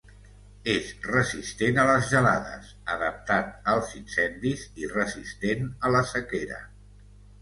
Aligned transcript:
És 0.71 0.87
resistent 1.07 1.77
a 1.83 1.83
les 1.89 2.07
gelades, 2.13 2.71
adaptat 2.95 3.53
als 3.75 3.93
incendis 4.03 4.65
i 4.85 4.93
resistent 4.95 5.71
a 5.91 5.97
la 5.99 6.03
sequera. 6.15 6.63